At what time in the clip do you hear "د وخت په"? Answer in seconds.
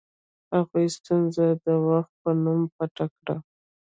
1.65-2.31